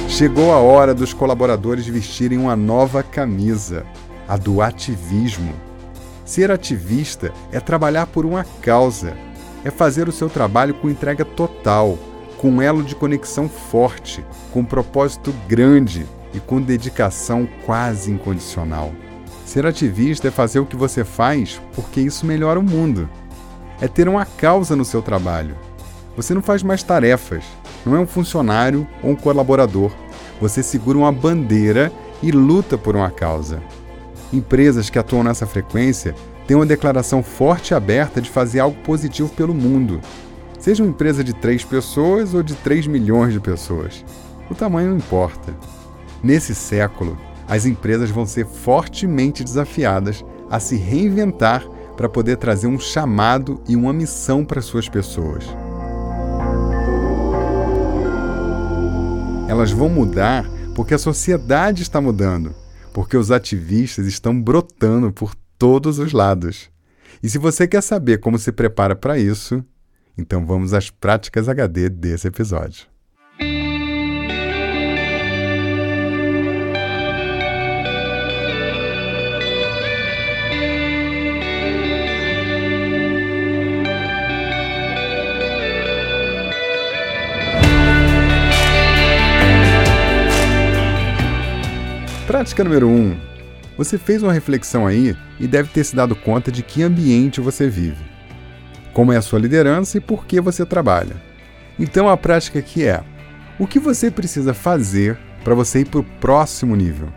Chegou 0.08 0.52
a 0.52 0.58
hora 0.58 0.94
dos 0.94 1.16
colaboradores 1.16 1.88
vestirem 1.88 2.38
uma 2.38 2.56
nova 2.56 3.02
camisa, 3.02 3.88
a 4.28 4.38
do 4.38 4.62
ativismo. 4.62 5.71
Ser 6.32 6.50
ativista 6.50 7.34
é 7.52 7.60
trabalhar 7.60 8.08
por 8.08 8.26
uma 8.26 8.46
causa, 8.62 9.18
é 9.66 9.70
fazer 9.70 10.08
o 10.08 10.14
seu 10.14 10.30
trabalho 10.30 10.74
com 10.74 10.90
entrega 10.90 11.26
total, 11.26 12.00
com 12.38 12.50
um 12.50 12.62
elo 12.62 12.84
de 12.84 12.96
conexão 12.96 13.50
forte, 13.50 14.24
com 14.54 14.62
um 14.62 14.66
propósito 14.66 15.34
grande 15.46 16.08
e 16.34 16.40
com 16.40 16.62
dedicação 16.62 17.46
quase 17.66 18.12
incondicional. 18.12 18.94
Ser 19.46 19.66
ativista 19.66 20.30
é 20.30 20.32
fazer 20.32 20.62
o 20.62 20.66
que 20.66 20.78
você 20.78 21.04
faz 21.04 21.62
porque 21.74 22.00
isso 22.00 22.26
melhora 22.26 22.62
o 22.62 22.64
mundo. 22.64 23.10
É 23.82 23.88
ter 23.90 24.08
uma 24.08 24.26
causa 24.26 24.74
no 24.74 24.86
seu 24.86 25.02
trabalho. 25.02 25.58
Você 26.16 26.34
não 26.34 26.42
faz 26.42 26.64
mais 26.64 26.82
tarefas, 26.82 27.44
não 27.86 27.94
é 27.94 28.00
um 28.00 28.08
funcionário 28.08 28.88
ou 29.04 29.10
um 29.10 29.16
colaborador 29.18 29.92
você 30.42 30.64
segura 30.64 30.98
uma 30.98 31.12
bandeira 31.12 31.92
e 32.24 32.32
luta 32.32 32.76
por 32.76 32.96
uma 32.96 33.12
causa. 33.12 33.62
Empresas 34.34 34.90
que 34.90 34.98
atuam 34.98 35.24
nessa 35.24 35.46
frequência 35.46 36.16
têm 36.48 36.56
uma 36.56 36.66
declaração 36.66 37.22
forte 37.22 37.72
e 37.72 37.74
aberta 37.74 38.22
de 38.22 38.30
fazer 38.30 38.60
algo 38.60 38.78
positivo 38.84 39.30
pelo 39.30 39.54
mundo. 39.54 40.00
Seja 40.58 40.84
uma 40.84 40.90
empresa 40.90 41.24
de 41.24 41.34
três 41.34 41.66
pessoas 41.66 42.34
ou 42.34 42.42
de 42.42 42.56
3 42.56 42.88
milhões 42.88 43.34
de 43.34 43.40
pessoas. 43.40 44.06
O 44.50 44.56
tamanho 44.56 44.92
não 44.92 44.98
importa. 44.98 45.54
Nesse 46.24 46.54
século, 46.56 47.18
as 47.48 47.66
empresas 47.66 48.10
vão 48.10 48.26
ser 48.26 48.46
fortemente 48.46 49.44
desafiadas 49.44 50.24
a 50.50 50.60
se 50.60 50.76
reinventar 50.76 51.66
para 51.98 52.08
poder 52.08 52.38
trazer 52.38 52.68
um 52.68 52.80
chamado 52.80 53.62
e 53.68 53.76
uma 53.76 53.92
missão 53.92 54.46
para 54.46 54.62
suas 54.62 54.88
pessoas. 54.88 55.46
Elas 59.48 59.72
vão 59.72 59.90
mudar 59.90 60.50
porque 60.74 60.94
a 60.94 60.98
sociedade 60.98 61.82
está 61.82 62.00
mudando, 62.00 62.56
porque 62.94 63.18
os 63.18 63.32
ativistas 63.32 64.06
estão 64.06 64.40
brotando 64.40 65.12
por 65.12 65.34
todos 65.58 66.00
os 66.00 66.12
lados. 66.12 66.70
E 67.22 67.30
se 67.30 67.38
você 67.38 67.68
quer 67.68 67.82
saber 67.82 68.20
como 68.20 68.40
se 68.40 68.52
prepara 68.52 68.96
para 68.96 69.18
isso, 69.18 69.64
então 70.18 70.46
vamos 70.46 70.74
às 70.74 70.90
práticas 70.90 71.48
HD 71.48 71.90
desse 71.90 72.28
episódio. 72.28 72.86
Prática 92.42 92.64
número 92.64 92.88
1. 92.88 92.92
Um, 92.92 93.18
você 93.78 94.00
fez 94.00 94.24
uma 94.24 94.34
reflexão 94.34 94.88
aí 94.88 95.16
e 95.40 95.46
deve 95.46 95.70
ter 95.70 95.84
se 95.84 95.96
dado 95.96 96.16
conta 96.16 96.52
de 96.52 96.64
que 96.64 96.82
ambiente 96.82 97.40
você 97.40 97.70
vive, 97.70 98.04
como 98.94 99.14
é 99.14 99.18
a 99.18 99.22
sua 99.22 99.38
liderança 99.38 100.00
e 100.00 100.02
por 100.02 100.26
que 100.26 100.42
você 100.42 100.66
trabalha. 100.66 101.16
Então 101.78 102.10
a 102.10 102.18
prática 102.18 102.58
aqui 102.58 102.84
é: 102.84 103.04
o 103.60 103.68
que 103.68 103.78
você 103.78 104.10
precisa 104.10 104.56
fazer 104.56 105.20
para 105.44 105.54
você 105.54 105.82
ir 105.82 105.86
para 105.86 106.00
o 106.00 106.04
próximo 106.04 106.76
nível? 106.76 107.10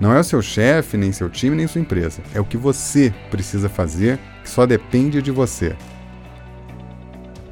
Não 0.00 0.14
é 0.14 0.20
o 0.20 0.24
seu 0.24 0.40
chefe, 0.40 0.96
nem 0.96 1.12
seu 1.12 1.28
time, 1.28 1.56
nem 1.56 1.66
sua 1.66 1.82
empresa. 1.82 2.22
É 2.34 2.40
o 2.40 2.44
que 2.46 2.56
você 2.56 3.12
precisa 3.30 3.68
fazer, 3.68 4.18
que 4.42 4.48
só 4.48 4.64
depende 4.64 5.20
de 5.20 5.30
você. 5.30 5.76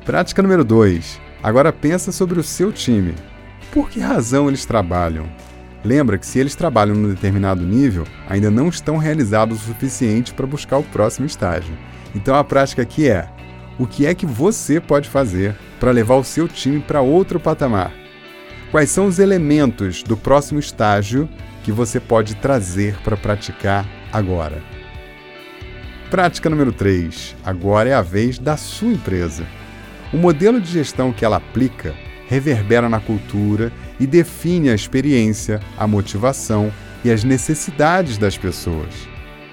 Prática 0.07 0.41
número 0.41 0.65
2. 0.65 1.21
Agora 1.43 1.75
pensa 1.75 2.11
sobre 2.11 2.41
o 2.41 2.43
seu 2.43 2.73
time. 2.73 3.15
Por 3.71 3.91
que 3.91 4.01
razão 4.01 4.49
eles 4.49 4.65
trabalham? 4.65 5.29
Lembra 5.85 6.19
que 6.19 6.27
se 6.27 6.39
eles 6.39 6.55
trabalham 6.55 6.95
num 6.95 7.09
determinado 7.09 7.63
nível, 7.63 8.05
ainda 8.29 8.51
não 8.51 8.69
estão 8.69 8.97
realizados 8.97 9.63
o 9.63 9.67
suficiente 9.67 10.35
para 10.35 10.47
buscar 10.47 10.79
o 10.79 10.83
próximo 10.83 11.27
estágio. 11.27 11.77
Então 12.15 12.35
a 12.35 12.43
prática 12.43 12.83
aqui 12.83 13.09
é: 13.09 13.29
o 13.79 13.87
que 13.87 14.05
é 14.07 14.15
que 14.15 14.27
você 14.27 14.81
pode 14.81 15.09
fazer 15.09 15.55
para 15.79 15.93
levar 15.93 16.17
o 16.17 16.25
seu 16.25 16.49
time 16.49 16.81
para 16.81 17.01
outro 17.01 17.39
patamar? 17.39 17.93
Quais 18.71 18.91
são 18.91 19.07
os 19.07 19.19
elementos 19.19 20.03
do 20.03 20.17
próximo 20.17 20.59
estágio 20.59 21.29
que 21.63 21.73
você 21.73 22.01
pode 22.01 22.35
trazer 22.35 22.97
para 23.03 23.17
praticar 23.17 23.87
agora? 24.13 24.61
Prática 26.11 26.51
número 26.51 26.73
3. 26.73 27.37
Agora 27.45 27.89
é 27.89 27.95
a 27.95 28.03
vez 28.03 28.39
da 28.39 28.57
sua 28.57 28.93
empresa. 28.93 29.47
O 30.13 30.17
modelo 30.17 30.61
de 30.61 30.71
gestão 30.71 31.13
que 31.13 31.25
ela 31.25 31.37
aplica 31.37 31.95
reverbera 32.29 32.89
na 32.89 32.99
cultura 33.01 33.73
e 34.00 34.07
define 34.07 34.71
a 34.71 34.75
experiência, 34.75 35.61
a 35.76 35.87
motivação 35.87 36.73
e 37.05 37.11
as 37.11 37.25
necessidades 37.25 38.19
das 38.19 38.37
pessoas. 38.37 39.09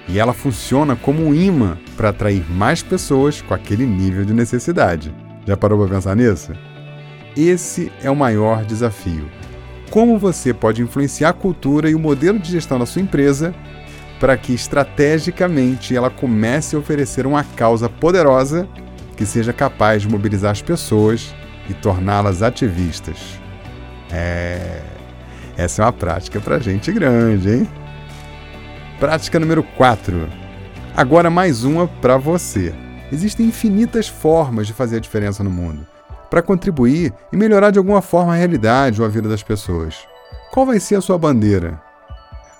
E 0.08 0.18
ela 0.18 0.32
funciona 0.32 0.94
como 0.94 1.24
um 1.24 1.34
imã 1.34 1.78
para 1.96 2.10
atrair 2.10 2.44
mais 2.50 2.82
pessoas 2.82 3.42
com 3.42 3.54
aquele 3.54 3.84
nível 3.84 4.24
de 4.24 4.32
necessidade. 4.32 5.12
Já 5.46 5.56
parou 5.56 5.78
para 5.80 5.96
pensar 5.96 6.14
nisso? 6.14 6.52
Esse 7.36 7.92
é 8.02 8.10
o 8.10 8.16
maior 8.16 8.64
desafio. 8.64 9.28
Como 9.90 10.18
você 10.18 10.54
pode 10.54 10.82
influenciar 10.82 11.30
a 11.30 11.32
cultura 11.32 11.90
e 11.90 11.94
o 11.94 11.98
modelo 11.98 12.38
de 12.38 12.50
gestão 12.50 12.78
da 12.78 12.86
sua 12.86 13.02
empresa 13.02 13.54
para 14.18 14.36
que 14.36 14.54
estrategicamente 14.54 15.94
ela 15.94 16.10
comece 16.10 16.74
a 16.74 16.78
oferecer 16.78 17.26
uma 17.26 17.44
causa 17.44 17.88
poderosa 17.88 18.66
que 19.16 19.26
seja 19.26 19.52
capaz 19.52 20.02
de 20.02 20.08
mobilizar 20.08 20.52
as 20.52 20.62
pessoas 20.62 21.34
e 21.68 21.74
torná-las 21.74 22.42
ativistas. 22.42 23.45
É. 24.10 24.82
Essa 25.56 25.82
é 25.82 25.84
uma 25.86 25.92
prática 25.92 26.38
para 26.40 26.58
gente 26.58 26.92
grande, 26.92 27.50
hein? 27.50 27.68
Prática 29.00 29.40
número 29.40 29.62
4. 29.62 30.28
Agora 30.94 31.30
mais 31.30 31.64
uma 31.64 31.88
para 31.88 32.16
você. 32.16 32.74
Existem 33.10 33.46
infinitas 33.46 34.08
formas 34.08 34.66
de 34.66 34.72
fazer 34.72 34.96
a 34.96 35.00
diferença 35.00 35.42
no 35.44 35.50
mundo, 35.50 35.86
para 36.28 36.42
contribuir 36.42 37.12
e 37.32 37.36
melhorar 37.36 37.70
de 37.70 37.78
alguma 37.78 38.02
forma 38.02 38.32
a 38.32 38.36
realidade 38.36 39.00
ou 39.00 39.06
a 39.06 39.10
vida 39.10 39.28
das 39.28 39.42
pessoas. 39.42 39.96
Qual 40.52 40.66
vai 40.66 40.80
ser 40.80 40.96
a 40.96 41.00
sua 41.00 41.16
bandeira? 41.16 41.80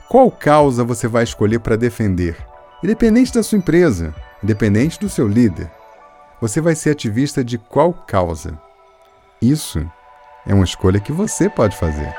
Qual 0.09 0.31
causa 0.31 0.85
você 0.85 1.09
vai 1.09 1.25
escolher 1.25 1.59
para 1.59 1.76
defender? 1.76 2.37
Independente 2.83 3.35
da 3.35 3.43
sua 3.43 3.59
empresa, 3.59 4.15
independente 4.43 5.00
do 5.00 5.09
seu 5.09 5.26
líder. 5.26 5.71
Você 6.41 6.61
vai 6.61 6.75
ser 6.75 6.91
ativista 6.91 7.43
de 7.43 7.59
qual 7.59 7.93
causa? 7.93 8.53
Isso 9.43 9.85
é 10.47 10.55
uma 10.55 10.65
escolha 10.65 11.00
que 11.00 11.12
você 11.12 11.50
pode 11.50 11.76
fazer. 11.76 12.15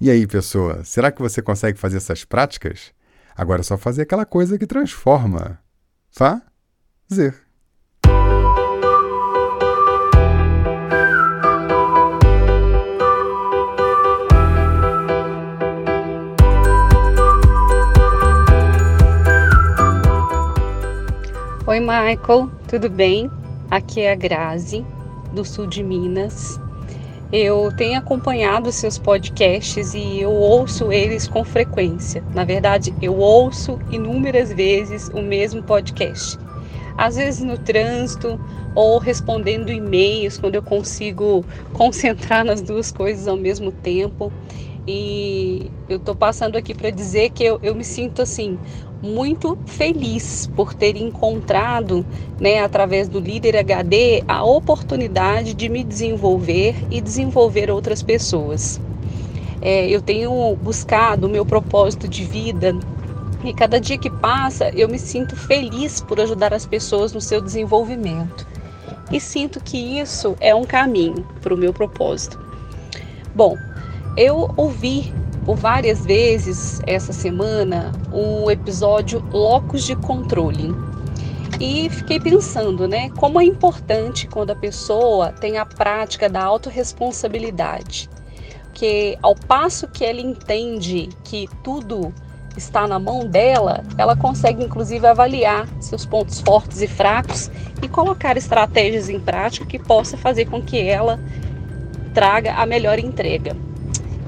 E 0.00 0.10
aí, 0.10 0.26
pessoa, 0.26 0.84
será 0.84 1.10
que 1.10 1.22
você 1.22 1.40
consegue 1.40 1.78
fazer 1.78 1.96
essas 1.96 2.24
práticas? 2.24 2.92
Agora 3.34 3.60
é 3.60 3.64
só 3.64 3.78
fazer 3.78 4.02
aquela 4.02 4.26
coisa 4.26 4.58
que 4.58 4.66
transforma. 4.66 5.58
Fazer. 6.10 7.45
Oi, 21.76 21.80
Michael, 21.80 22.48
tudo 22.66 22.88
bem? 22.88 23.30
Aqui 23.70 24.00
é 24.00 24.10
a 24.10 24.14
Grazi, 24.14 24.82
do 25.30 25.44
sul 25.44 25.66
de 25.66 25.82
Minas. 25.82 26.58
Eu 27.30 27.70
tenho 27.76 27.98
acompanhado 27.98 28.72
seus 28.72 28.96
podcasts 28.96 29.92
e 29.92 30.18
eu 30.18 30.32
ouço 30.32 30.90
eles 30.90 31.28
com 31.28 31.44
frequência. 31.44 32.24
Na 32.34 32.44
verdade, 32.44 32.94
eu 33.02 33.18
ouço 33.18 33.78
inúmeras 33.90 34.50
vezes 34.50 35.10
o 35.10 35.20
mesmo 35.20 35.62
podcast. 35.62 36.38
Às 36.96 37.16
vezes 37.16 37.44
no 37.44 37.58
trânsito 37.58 38.40
ou 38.74 38.98
respondendo 38.98 39.70
e-mails, 39.70 40.38
quando 40.38 40.54
eu 40.54 40.62
consigo 40.62 41.44
concentrar 41.74 42.42
nas 42.42 42.62
duas 42.62 42.90
coisas 42.90 43.28
ao 43.28 43.36
mesmo 43.36 43.70
tempo. 43.70 44.32
E 44.88 45.70
eu 45.90 45.96
estou 45.98 46.14
passando 46.14 46.56
aqui 46.56 46.72
para 46.72 46.90
dizer 46.90 47.30
que 47.30 47.44
eu, 47.44 47.58
eu 47.60 47.74
me 47.74 47.84
sinto 47.84 48.22
assim 48.22 48.56
muito 49.02 49.58
feliz 49.66 50.50
por 50.56 50.74
ter 50.74 50.96
encontrado, 50.96 52.04
né, 52.40 52.60
através 52.60 53.08
do 53.08 53.20
líder 53.20 53.56
HD, 53.56 54.22
a 54.26 54.44
oportunidade 54.44 55.54
de 55.54 55.68
me 55.68 55.84
desenvolver 55.84 56.74
e 56.90 57.00
desenvolver 57.00 57.70
outras 57.70 58.02
pessoas. 58.02 58.80
É, 59.60 59.88
eu 59.88 60.00
tenho 60.00 60.56
buscado 60.56 61.26
o 61.26 61.30
meu 61.30 61.44
propósito 61.44 62.08
de 62.08 62.24
vida 62.24 62.76
e 63.44 63.52
cada 63.52 63.80
dia 63.80 63.98
que 63.98 64.10
passa 64.10 64.70
eu 64.70 64.88
me 64.88 64.98
sinto 64.98 65.36
feliz 65.36 66.00
por 66.00 66.20
ajudar 66.20 66.52
as 66.52 66.66
pessoas 66.66 67.12
no 67.12 67.20
seu 67.20 67.40
desenvolvimento 67.40 68.46
e 69.10 69.20
sinto 69.20 69.60
que 69.60 69.76
isso 69.76 70.36
é 70.40 70.54
um 70.54 70.64
caminho 70.64 71.26
para 71.40 71.54
o 71.54 71.56
meu 71.56 71.72
propósito. 71.72 72.38
Bom, 73.34 73.56
eu 74.16 74.50
ouvi 74.56 75.12
por 75.46 75.56
várias 75.56 76.04
vezes 76.04 76.82
essa 76.88 77.12
semana 77.12 77.92
o 78.12 78.50
episódio 78.50 79.24
Locos 79.32 79.84
de 79.84 79.94
Controle. 79.94 80.74
E 81.60 81.88
fiquei 81.88 82.18
pensando, 82.18 82.88
né, 82.88 83.08
como 83.10 83.40
é 83.40 83.44
importante 83.44 84.26
quando 84.26 84.50
a 84.50 84.56
pessoa 84.56 85.30
tem 85.30 85.56
a 85.56 85.64
prática 85.64 86.28
da 86.28 86.42
autorresponsabilidade. 86.42 88.10
Que 88.74 89.16
ao 89.22 89.36
passo 89.36 89.86
que 89.86 90.04
ela 90.04 90.20
entende 90.20 91.08
que 91.22 91.48
tudo 91.62 92.12
está 92.56 92.88
na 92.88 92.98
mão 92.98 93.24
dela, 93.24 93.84
ela 93.96 94.16
consegue 94.16 94.64
inclusive 94.64 95.06
avaliar 95.06 95.68
seus 95.80 96.04
pontos 96.04 96.40
fortes 96.40 96.82
e 96.82 96.88
fracos 96.88 97.50
e 97.80 97.88
colocar 97.88 98.36
estratégias 98.36 99.08
em 99.08 99.20
prática 99.20 99.64
que 99.64 99.78
possa 99.78 100.16
fazer 100.16 100.46
com 100.46 100.60
que 100.60 100.80
ela 100.80 101.20
traga 102.12 102.54
a 102.54 102.66
melhor 102.66 102.98
entrega. 102.98 103.56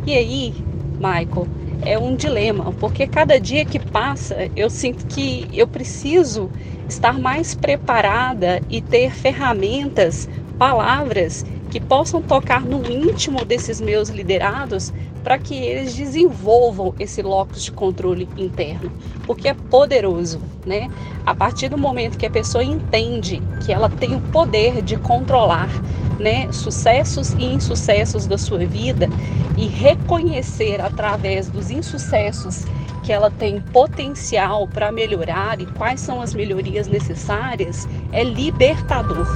E 0.06 0.14
aí, 0.14 0.67
Michael, 0.98 1.48
é 1.80 1.96
um 1.98 2.16
dilema, 2.16 2.74
porque 2.74 3.06
cada 3.06 3.40
dia 3.40 3.64
que 3.64 3.78
passa 3.78 4.50
eu 4.54 4.68
sinto 4.68 5.04
que 5.06 5.48
eu 5.52 5.68
preciso 5.68 6.50
estar 6.88 7.18
mais 7.18 7.54
preparada 7.54 8.60
e 8.68 8.82
ter 8.82 9.12
ferramentas, 9.14 10.26
palavras 10.58 11.44
que 11.70 11.80
possam 11.80 12.20
tocar 12.22 12.64
no 12.66 12.90
íntimo 12.90 13.44
desses 13.44 13.80
meus 13.80 14.08
liderados 14.08 14.90
para 15.22 15.38
que 15.38 15.54
eles 15.54 15.94
desenvolvam 15.94 16.92
esse 16.98 17.22
locus 17.22 17.62
de 17.62 17.72
controle 17.72 18.28
interno, 18.36 18.92
porque 19.24 19.48
é 19.48 19.54
poderoso, 19.68 20.42
né? 20.64 20.88
A 21.24 21.34
partir 21.34 21.68
do 21.68 21.78
momento 21.78 22.16
que 22.18 22.26
a 22.26 22.30
pessoa 22.30 22.64
entende 22.64 23.44
que 23.58 23.72
ela 23.72 23.88
tem 23.88 24.14
o 24.16 24.22
poder 24.22 24.82
de 24.82 24.96
controlar, 24.96 25.80
né, 26.18 26.50
sucessos 26.52 27.32
e 27.34 27.44
insucessos 27.44 28.26
da 28.26 28.36
sua 28.36 28.66
vida 28.66 29.08
e 29.56 29.66
reconhecer 29.66 30.80
através 30.80 31.48
dos 31.48 31.70
insucessos 31.70 32.64
que 33.02 33.12
ela 33.12 33.30
tem 33.30 33.60
potencial 33.60 34.68
para 34.68 34.92
melhorar 34.92 35.60
e 35.60 35.66
quais 35.66 36.00
são 36.00 36.20
as 36.20 36.34
melhorias 36.34 36.86
necessárias, 36.86 37.88
é 38.12 38.22
libertador. 38.22 39.26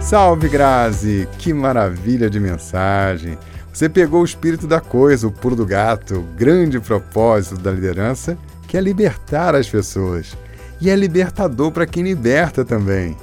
Salve 0.00 0.48
Grazi! 0.48 1.26
Que 1.38 1.52
maravilha 1.52 2.28
de 2.28 2.38
mensagem! 2.38 3.38
Você 3.72 3.88
pegou 3.88 4.20
o 4.20 4.24
espírito 4.24 4.66
da 4.66 4.78
coisa, 4.80 5.26
o 5.26 5.32
pulo 5.32 5.56
do 5.56 5.64
gato, 5.64 6.16
o 6.16 6.22
grande 6.36 6.78
propósito 6.78 7.56
da 7.56 7.70
liderança, 7.70 8.36
que 8.68 8.76
é 8.76 8.80
libertar 8.80 9.54
as 9.54 9.66
pessoas. 9.66 10.36
E 10.84 10.90
é 10.90 10.96
libertador 10.96 11.70
para 11.70 11.86
quem 11.86 12.02
liberta 12.02 12.64
também. 12.64 13.16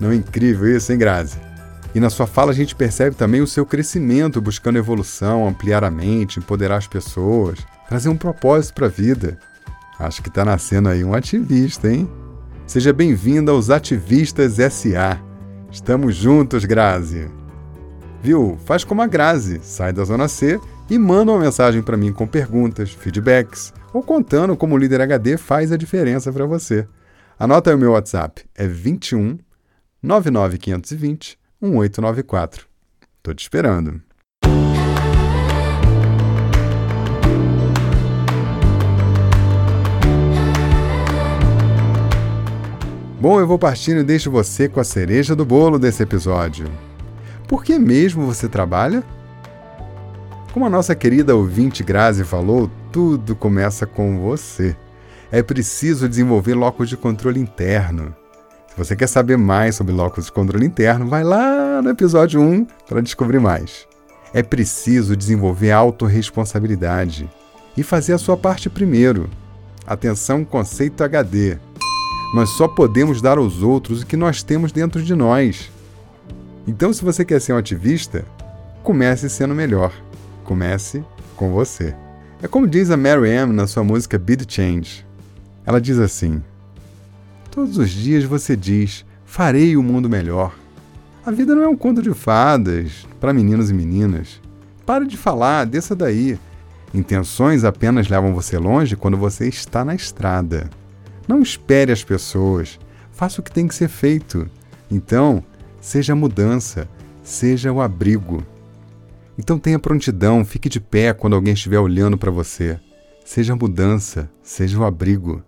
Não 0.00 0.12
é 0.12 0.14
incrível 0.14 0.74
isso, 0.74 0.90
hein, 0.90 0.98
Grazi? 0.98 1.36
E 1.94 2.00
na 2.00 2.08
sua 2.08 2.26
fala 2.26 2.52
a 2.52 2.54
gente 2.54 2.74
percebe 2.74 3.14
também 3.14 3.42
o 3.42 3.46
seu 3.46 3.66
crescimento, 3.66 4.40
buscando 4.40 4.78
evolução, 4.78 5.46
ampliar 5.46 5.84
a 5.84 5.90
mente, 5.90 6.38
empoderar 6.38 6.78
as 6.78 6.86
pessoas, 6.86 7.58
trazer 7.86 8.08
um 8.08 8.16
propósito 8.16 8.72
para 8.72 8.86
a 8.86 8.88
vida. 8.88 9.38
Acho 9.98 10.22
que 10.22 10.30
está 10.30 10.42
nascendo 10.42 10.88
aí 10.88 11.04
um 11.04 11.12
ativista, 11.12 11.92
hein? 11.92 12.10
Seja 12.66 12.94
bem-vinda 12.94 13.52
aos 13.52 13.68
Ativistas 13.68 14.54
SA. 14.72 15.20
Estamos 15.70 16.16
juntos, 16.16 16.64
Grazi. 16.64 17.30
Viu? 18.22 18.56
Faz 18.64 18.84
como 18.84 19.02
a 19.02 19.06
Grazi, 19.06 19.60
sai 19.62 19.92
da 19.92 20.02
Zona 20.02 20.28
C 20.28 20.58
e 20.88 20.98
manda 20.98 21.30
uma 21.30 21.42
mensagem 21.42 21.82
para 21.82 21.98
mim 21.98 22.10
com 22.10 22.26
perguntas, 22.26 22.90
feedbacks 22.90 23.70
ou 23.92 24.02
contando 24.02 24.56
como 24.56 24.76
o 24.76 24.78
líder 24.78 25.02
HD 25.02 25.36
faz 25.36 25.70
a 25.72 25.76
diferença 25.76 26.32
para 26.32 26.46
você. 26.46 26.88
Anota 27.38 27.70
aí 27.70 27.76
o 27.76 27.78
meu 27.78 27.92
WhatsApp, 27.92 28.44
é 28.54 28.66
21 28.66 29.38
99520 30.02 31.38
1894. 31.60 32.66
Tô 33.22 33.32
te 33.34 33.42
esperando. 33.42 34.00
Bom, 43.20 43.38
eu 43.38 43.46
vou 43.46 43.56
partindo 43.56 44.00
e 44.00 44.04
deixo 44.04 44.32
você 44.32 44.68
com 44.68 44.80
a 44.80 44.84
cereja 44.84 45.36
do 45.36 45.44
bolo 45.44 45.78
desse 45.78 46.02
episódio. 46.02 46.66
Por 47.46 47.62
que 47.62 47.78
mesmo 47.78 48.26
você 48.26 48.48
trabalha? 48.48 49.04
Como 50.52 50.66
a 50.66 50.70
nossa 50.70 50.94
querida 50.94 51.36
ouvinte 51.36 51.84
Grazi 51.84 52.24
falou, 52.24 52.68
tudo 52.90 53.36
começa 53.36 53.86
com 53.86 54.18
você. 54.18 54.76
É 55.34 55.42
preciso 55.42 56.06
desenvolver 56.06 56.52
locos 56.52 56.90
de 56.90 56.96
controle 56.96 57.40
interno. 57.40 58.14
Se 58.68 58.76
você 58.76 58.94
quer 58.94 59.06
saber 59.06 59.38
mais 59.38 59.74
sobre 59.74 59.90
locos 59.90 60.26
de 60.26 60.32
controle 60.32 60.66
interno, 60.66 61.06
vai 61.06 61.24
lá 61.24 61.80
no 61.80 61.88
episódio 61.88 62.38
1 62.38 62.66
para 62.86 63.00
descobrir 63.00 63.40
mais. 63.40 63.88
É 64.34 64.42
preciso 64.42 65.16
desenvolver 65.16 65.70
autorresponsabilidade 65.70 67.30
e 67.74 67.82
fazer 67.82 68.12
a 68.12 68.18
sua 68.18 68.36
parte 68.36 68.68
primeiro. 68.68 69.30
Atenção, 69.86 70.44
conceito 70.44 71.02
HD. 71.02 71.56
Nós 72.34 72.50
só 72.50 72.68
podemos 72.68 73.22
dar 73.22 73.38
aos 73.38 73.62
outros 73.62 74.02
o 74.02 74.06
que 74.06 74.18
nós 74.18 74.42
temos 74.42 74.70
dentro 74.70 75.02
de 75.02 75.14
nós. 75.14 75.70
Então, 76.66 76.92
se 76.92 77.02
você 77.02 77.24
quer 77.24 77.40
ser 77.40 77.54
um 77.54 77.58
ativista, 77.58 78.22
comece 78.82 79.30
sendo 79.30 79.54
melhor. 79.54 79.94
Comece 80.44 81.02
com 81.36 81.54
você. 81.54 81.94
É 82.42 82.46
como 82.46 82.68
diz 82.68 82.90
a 82.90 82.98
Mary 82.98 83.30
M 83.30 83.50
na 83.54 83.66
sua 83.66 83.82
música 83.82 84.18
Beat 84.18 84.44
Change. 84.46 85.10
Ela 85.64 85.80
diz 85.80 85.98
assim: 85.98 86.42
Todos 87.50 87.76
os 87.78 87.90
dias 87.90 88.24
você 88.24 88.56
diz: 88.56 89.04
farei 89.24 89.76
o 89.76 89.82
mundo 89.82 90.08
melhor. 90.08 90.54
A 91.24 91.30
vida 91.30 91.54
não 91.54 91.62
é 91.62 91.68
um 91.68 91.76
conto 91.76 92.02
de 92.02 92.12
fadas 92.12 93.06
para 93.20 93.32
meninos 93.32 93.70
e 93.70 93.74
meninas. 93.74 94.40
Pare 94.84 95.06
de 95.06 95.16
falar, 95.16 95.64
desça 95.66 95.94
daí. 95.94 96.38
Intenções 96.92 97.64
apenas 97.64 98.08
levam 98.08 98.34
você 98.34 98.58
longe 98.58 98.96
quando 98.96 99.16
você 99.16 99.48
está 99.48 99.84
na 99.84 99.94
estrada. 99.94 100.68
Não 101.28 101.40
espere 101.40 101.92
as 101.92 102.02
pessoas. 102.02 102.78
Faça 103.12 103.40
o 103.40 103.44
que 103.44 103.52
tem 103.52 103.68
que 103.68 103.74
ser 103.74 103.88
feito. 103.88 104.50
Então, 104.90 105.42
seja 105.80 106.12
a 106.12 106.16
mudança, 106.16 106.88
seja 107.22 107.72
o 107.72 107.80
abrigo. 107.80 108.44
Então 109.38 109.58
tenha 109.58 109.78
prontidão, 109.78 110.44
fique 110.44 110.68
de 110.68 110.80
pé 110.80 111.12
quando 111.12 111.34
alguém 111.34 111.54
estiver 111.54 111.78
olhando 111.78 112.18
para 112.18 112.30
você. 112.30 112.78
Seja 113.24 113.52
a 113.52 113.56
mudança, 113.56 114.28
seja 114.42 114.78
o 114.78 114.84
abrigo. 114.84 115.42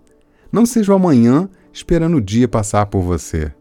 Não 0.55 0.65
seja 0.65 0.93
o 0.93 0.95
amanhã 0.95 1.49
esperando 1.73 2.19
o 2.19 2.21
dia 2.21 2.47
passar 2.47 2.87
por 2.87 3.03
você. 3.03 3.53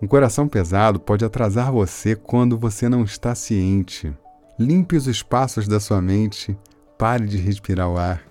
Um 0.00 0.06
coração 0.06 0.48
pesado 0.48 0.98
pode 0.98 1.26
atrasar 1.26 1.70
você 1.70 2.16
quando 2.16 2.56
você 2.56 2.88
não 2.88 3.04
está 3.04 3.34
ciente. 3.34 4.10
Limpe 4.58 4.96
os 4.96 5.06
espaços 5.06 5.68
da 5.68 5.78
sua 5.78 6.00
mente, 6.00 6.58
pare 6.96 7.26
de 7.26 7.36
respirar 7.36 7.90
o 7.90 7.98
ar. 7.98 8.22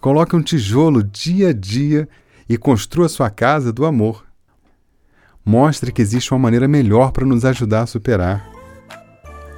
Coloque 0.00 0.34
um 0.34 0.40
tijolo 0.40 1.02
dia 1.02 1.50
a 1.50 1.52
dia 1.52 2.08
e 2.48 2.56
construa 2.56 3.10
sua 3.10 3.28
casa 3.28 3.70
do 3.70 3.84
amor. 3.84 4.24
Mostre 5.44 5.92
que 5.92 6.00
existe 6.00 6.32
uma 6.32 6.40
maneira 6.40 6.66
melhor 6.66 7.12
para 7.12 7.26
nos 7.26 7.44
ajudar 7.44 7.82
a 7.82 7.86
superar. 7.86 8.50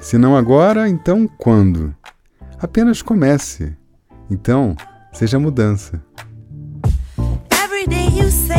Se 0.01 0.17
não 0.17 0.35
agora, 0.35 0.89
então 0.89 1.25
quando? 1.25 1.95
Apenas 2.59 3.01
comece. 3.01 3.77
Então, 4.29 4.75
seja 5.13 5.39
mudança. 5.39 6.03
Day 7.89 8.07
you 8.09 8.29
say 8.29 8.58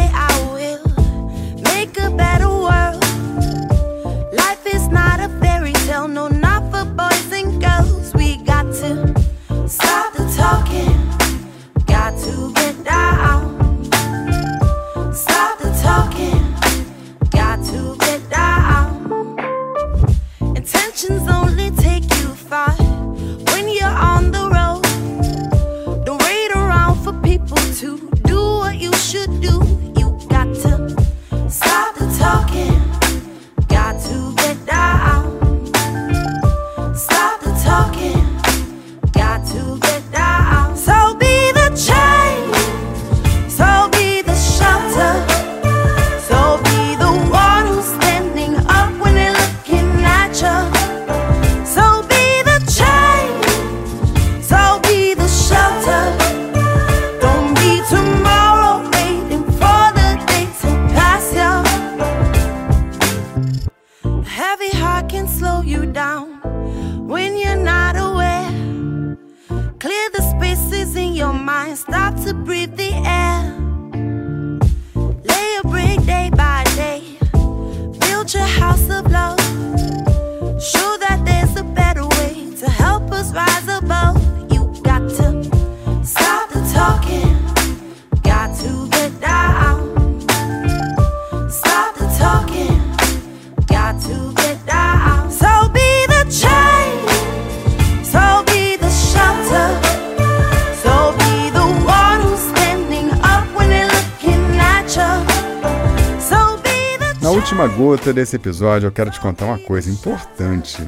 última 107.51 107.67
gota 107.67 108.13
desse 108.13 108.37
episódio, 108.37 108.87
eu 108.87 108.93
quero 108.93 109.11
te 109.11 109.19
contar 109.19 109.47
uma 109.47 109.59
coisa 109.59 109.91
importante. 109.91 110.87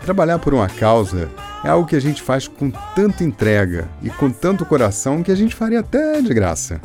Trabalhar 0.00 0.38
por 0.38 0.54
uma 0.54 0.66
causa 0.66 1.28
é 1.62 1.68
algo 1.68 1.86
que 1.86 1.94
a 1.94 2.00
gente 2.00 2.22
faz 2.22 2.48
com 2.48 2.70
tanta 2.70 3.22
entrega 3.22 3.86
e 4.02 4.08
com 4.08 4.30
tanto 4.30 4.64
coração 4.64 5.22
que 5.22 5.30
a 5.30 5.34
gente 5.34 5.54
faria 5.54 5.80
até 5.80 6.22
de 6.22 6.32
graça. 6.32 6.80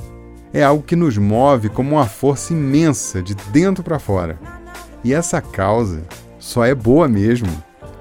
É 0.54 0.62
algo 0.62 0.84
que 0.84 0.98
nos 0.98 1.18
move 1.18 1.70
como 1.70 1.96
uma 1.96 2.06
força 2.06 2.52
imensa 2.52 3.24
de 3.24 3.34
dentro 3.54 3.82
para 3.82 3.98
fora. 3.98 4.38
E 5.06 5.14
essa 5.14 5.40
causa 5.40 6.04
só 6.38 6.66
é 6.66 6.76
boa 6.76 7.08
mesmo 7.08 7.48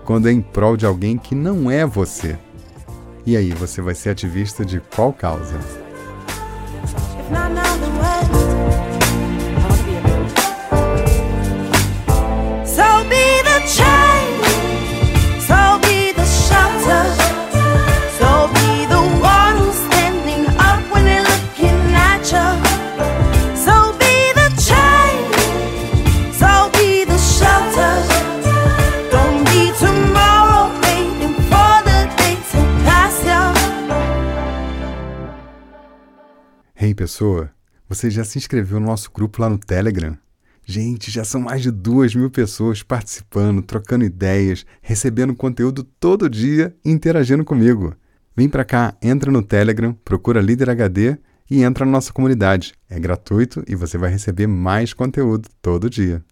quando 0.05 0.29
é 0.29 0.33
em 0.33 0.41
prol 0.41 0.77
de 0.77 0.87
alguém 0.87 1.17
que 1.17 1.37
não 1.37 1.71
é 1.71 1.87
você. 1.87 2.37
E 3.25 3.37
aí, 3.37 3.53
você 3.53 3.81
vai 3.81 3.95
ser 3.95 4.11
ativista 4.11 4.65
de 4.65 4.81
qual 4.97 5.13
causa? 5.13 5.57
Pessoa, 37.03 37.51
você 37.89 38.09
já 38.09 38.23
se 38.23 38.39
inscreveu 38.39 38.79
no 38.79 38.87
nosso 38.87 39.11
grupo 39.13 39.43
lá 39.43 39.51
no 39.51 39.59
Telegram? 39.59 40.17
Gente, 40.65 41.11
já 41.11 41.25
são 41.25 41.41
mais 41.41 41.61
de 41.61 41.69
duas 41.69 42.15
mil 42.15 42.31
pessoas 42.31 42.81
participando, 42.81 43.61
trocando 43.61 44.05
ideias, 44.05 44.65
recebendo 44.81 45.35
conteúdo 45.35 45.83
todo 45.83 46.31
dia 46.31 46.73
e 46.85 46.93
interagindo 46.93 47.45
comigo. 47.45 47.93
Vem 48.37 48.49
pra 48.49 48.65
cá, 48.65 48.97
entra 49.03 49.33
no 49.33 49.43
Telegram, 49.43 49.93
procura 50.05 50.41
Líder 50.41 50.71
HD 50.71 51.19
e 51.51 51.65
entra 51.65 51.85
na 51.85 51.91
nossa 51.91 52.13
comunidade. 52.13 52.73
É 52.89 53.01
gratuito 53.01 53.65
e 53.67 53.75
você 53.75 53.99
vai 53.99 54.09
receber 54.09 54.47
mais 54.47 54.95
conteúdo 54.95 55.49
todo 55.61 55.91
dia. 55.91 56.23